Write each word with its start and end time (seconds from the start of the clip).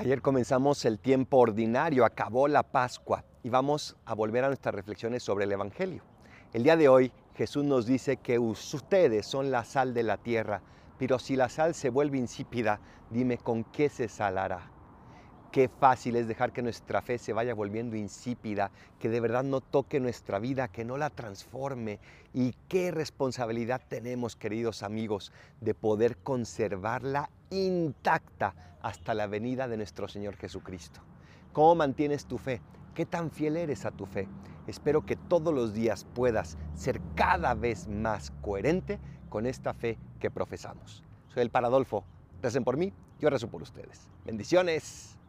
Ayer 0.00 0.22
comenzamos 0.22 0.86
el 0.86 0.98
tiempo 0.98 1.36
ordinario, 1.36 2.06
acabó 2.06 2.48
la 2.48 2.62
Pascua 2.62 3.22
y 3.42 3.50
vamos 3.50 3.98
a 4.06 4.14
volver 4.14 4.44
a 4.44 4.46
nuestras 4.46 4.74
reflexiones 4.74 5.22
sobre 5.22 5.44
el 5.44 5.52
Evangelio. 5.52 6.02
El 6.54 6.62
día 6.62 6.78
de 6.78 6.88
hoy 6.88 7.12
Jesús 7.34 7.64
nos 7.64 7.84
dice 7.84 8.16
que 8.16 8.38
ustedes 8.38 9.26
son 9.26 9.50
la 9.50 9.62
sal 9.62 9.92
de 9.92 10.02
la 10.02 10.16
tierra, 10.16 10.62
pero 10.98 11.18
si 11.18 11.36
la 11.36 11.50
sal 11.50 11.74
se 11.74 11.90
vuelve 11.90 12.16
insípida, 12.16 12.80
dime 13.10 13.36
con 13.36 13.62
qué 13.62 13.90
se 13.90 14.08
salará. 14.08 14.70
Qué 15.52 15.68
fácil 15.68 16.16
es 16.16 16.26
dejar 16.26 16.54
que 16.54 16.62
nuestra 16.62 17.02
fe 17.02 17.18
se 17.18 17.34
vaya 17.34 17.52
volviendo 17.52 17.94
insípida, 17.94 18.70
que 18.98 19.10
de 19.10 19.20
verdad 19.20 19.44
no 19.44 19.60
toque 19.60 20.00
nuestra 20.00 20.38
vida, 20.38 20.68
que 20.68 20.82
no 20.82 20.96
la 20.96 21.10
transforme. 21.10 21.98
Y 22.32 22.54
qué 22.68 22.90
responsabilidad 22.90 23.82
tenemos, 23.86 24.34
queridos 24.34 24.82
amigos, 24.82 25.30
de 25.60 25.74
poder 25.74 26.16
conservarla 26.16 27.28
intacta 27.50 28.54
hasta 28.82 29.14
la 29.14 29.26
venida 29.26 29.68
de 29.68 29.76
nuestro 29.76 30.08
Señor 30.08 30.36
Jesucristo. 30.36 31.00
¿Cómo 31.52 31.74
mantienes 31.74 32.26
tu 32.26 32.38
fe? 32.38 32.60
¿Qué 32.94 33.06
tan 33.06 33.30
fiel 33.30 33.56
eres 33.56 33.84
a 33.84 33.90
tu 33.90 34.06
fe? 34.06 34.28
Espero 34.66 35.04
que 35.04 35.16
todos 35.16 35.52
los 35.52 35.74
días 35.74 36.06
puedas 36.14 36.56
ser 36.74 37.00
cada 37.14 37.54
vez 37.54 37.88
más 37.88 38.30
coherente 38.40 38.98
con 39.28 39.46
esta 39.46 39.74
fe 39.74 39.98
que 40.18 40.30
profesamos. 40.30 41.02
Soy 41.28 41.42
el 41.42 41.50
Paradolfo. 41.50 42.04
Recen 42.42 42.64
por 42.64 42.76
mí, 42.76 42.92
yo 43.18 43.30
rezo 43.30 43.48
por 43.48 43.62
ustedes. 43.62 44.08
Bendiciones. 44.24 45.19